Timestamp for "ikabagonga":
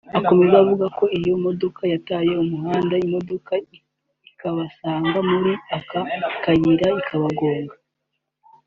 7.01-7.75